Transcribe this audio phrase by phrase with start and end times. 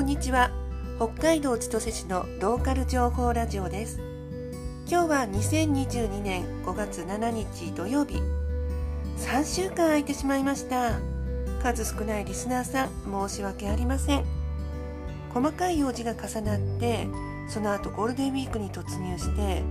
[0.00, 0.50] こんにちは。
[0.96, 4.00] 北海道千歳市のローカル情報ラジオです。
[4.88, 8.16] 今日は2022年5月7日土曜日。
[9.18, 10.92] 3週間空いてしまいました。
[11.62, 14.24] 数少ないリスナーさん申し訳ありません。
[15.34, 17.06] 細かい用事が重なって
[17.50, 19.62] その後ゴールデンウィークに突入して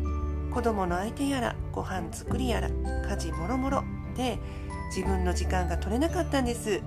[0.54, 3.84] 子供の相手やらご飯作りやら家事もろもろ
[4.16, 4.38] で
[4.96, 6.84] 自分の時間が取れなかったんです。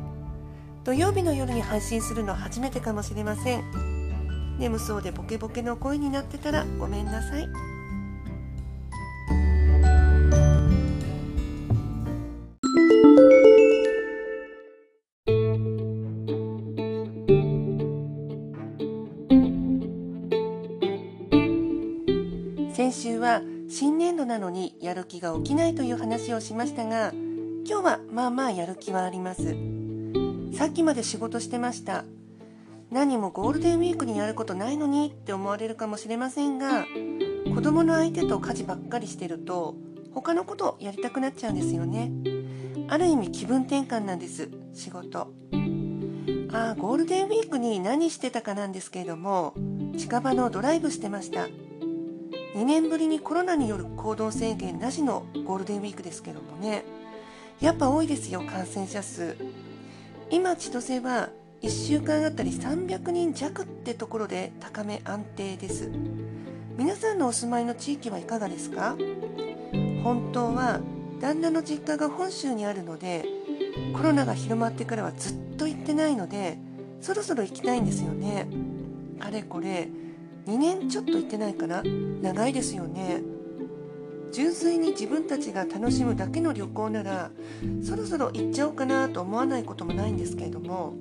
[0.85, 4.59] 土曜日の夜に配信するの初めてかもしれません。
[4.59, 7.49] 眠そうでボケボケの声になってたらごめんなさい。
[22.75, 27.13] 先週は新年度なのにやる気が起きないという話をしましたが
[27.65, 29.82] 今日はまあまあやる気はあります。
[30.52, 32.04] さっきまで仕事してました。
[32.90, 36.85] 何もゴールデンウィークにやることないのにって思われるかもしれませんが
[37.54, 39.77] 子供の相手と家事ばっかりしてると
[40.12, 42.12] 他のことやりたくなっちゃうんですよね。
[42.88, 45.32] ある意味気分転換なんです仕事。
[46.52, 49.55] ああゴールデンウィークに何してたかなんですけれども
[49.96, 51.49] 近場のドライブしてました。
[52.55, 56.84] 2年ぶりにコロナによる行動制限なしのゴールデンウィークですけどもね。
[57.60, 59.34] やっぱ多いですよ感染者数。
[60.33, 61.29] 今千歳は
[61.61, 65.91] 1週間あたり300人弱ってところで高め安定です。
[66.78, 68.97] 皆さんのお住まいの地域はいかがですか？
[70.03, 70.81] 本当は
[71.21, 73.27] 旦那の実家が本州にあるので
[73.94, 76.56] コロナが広まってからはずっと行ってないので
[77.03, 78.47] そろそろ行きたいんですよね。
[79.21, 79.91] あれこれ
[80.47, 81.83] 2年ちょっと行ってないかな？
[82.22, 83.21] 長いですよね。
[84.33, 87.31] 純粋に自分たちが楽しむだけの旅行なら
[87.83, 90.94] そろそろ行っちゃおうかなと思わないこともないんですけれども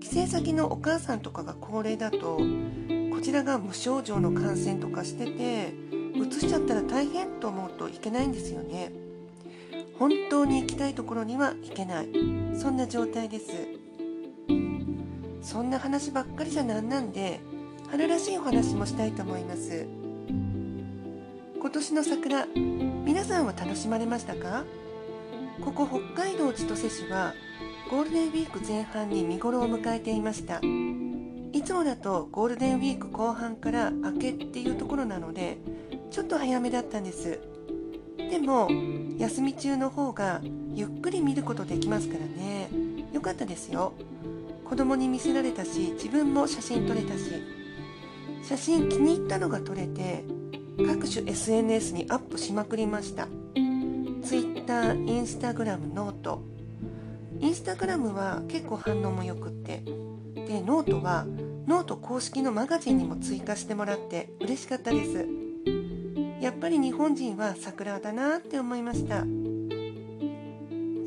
[0.00, 2.38] 帰省先のお母さんとかが高齢だと
[3.12, 5.74] こちらが無症状の感染とかしてて
[6.14, 8.92] 移しちゃったら大変と思うといけないんですよね。
[9.98, 12.08] 本当に行きたいところには行けない。
[12.56, 13.52] そんな状態です。
[15.42, 17.40] そんな話ばっかりじゃなんなんで
[17.90, 19.86] 春らしいお話もしたいと思います。
[21.60, 22.46] 今年の桜
[23.04, 24.64] 皆さんは楽しまれましたか？
[25.60, 27.34] ここ北海道千歳市は
[27.90, 30.60] ゴールデンウィーク前半に見頃を迎えていました。
[31.52, 35.58] いつもだとゴールデンウィーク後半から明けっていうところなので
[36.10, 37.40] ちょっと早めだったんです。
[38.16, 38.68] でも
[39.18, 40.40] 休み中の方が
[40.74, 42.68] ゆっくり見ることできますからね。
[43.12, 43.94] よかったですよ。
[44.64, 47.42] 子供に見せられたし自分も写真撮れたし。
[48.44, 50.24] 写真気に入ったのが撮れて
[50.86, 53.26] 各種 SNS にアップしまくりました。
[54.22, 56.42] Twitter、Instagram、ノート。
[57.40, 59.82] インスタグラムは結構反応もよくって。
[60.34, 61.26] でノートは
[61.66, 65.26] ノート公式のマガジンにも追加してもらって嬉しかったです。
[66.40, 69.24] やっぱり日本人は桜だなって思いました。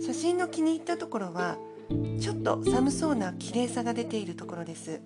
[0.06, 1.58] 写真の気に入ったところは
[2.20, 5.02] ちょっと寒そうな綺麗さが出ているところです。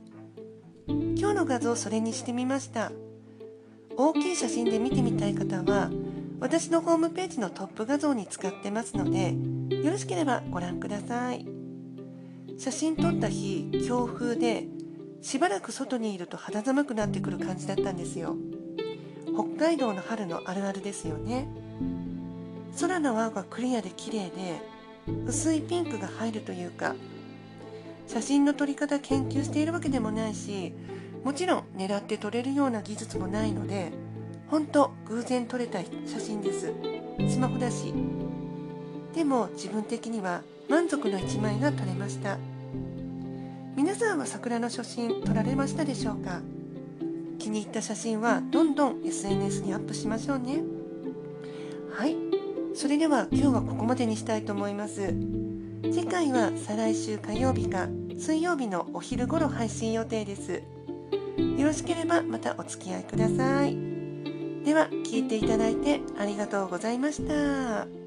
[0.88, 2.92] 今日の画像それにしてみました。
[3.98, 5.90] 大きい写真で見てみたい方は
[6.40, 9.36] 私のホームページのトップ画像に使ってますので
[9.84, 11.46] よろしければご覧ください。
[12.58, 14.66] 写真撮った日強風で
[15.22, 18.36] しばらく外にいると肌寒くなってくる感じだったんですよ。
[19.34, 21.48] 北海道の春のあるあるですよね。
[22.80, 24.62] 空の青がクリアで綺麗で
[25.26, 26.96] 薄いピンクが入るというか
[28.08, 30.74] 写真の撮り方研究しているわけでもないし
[31.26, 33.92] もちろん狙って撮れるような技術もないので
[34.48, 36.72] 本当偶然撮れた写真です。
[37.28, 37.92] スマホだし。
[39.16, 42.38] でも自分的には満足の一枚が撮れました。
[43.76, 46.42] 皆さんは桜の写真撮られましたでしょうか？
[47.40, 50.62] 気に入った写真はどんどん SNS にアップしましょうね。
[51.92, 52.16] はい。
[52.76, 55.08] それでは今日はここまでにしたいと思います。
[55.82, 60.62] 次回は再来週火曜日か水曜日のお昼頃配信予定です。
[61.38, 63.76] よろしければまたお付き合いください
[64.66, 68.05] では聞いていただいてありがとうございました。